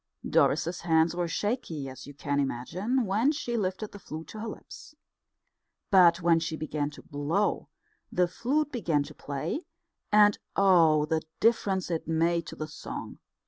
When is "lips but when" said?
4.47-6.39